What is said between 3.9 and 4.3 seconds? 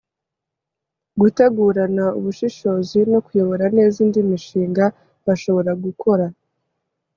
indi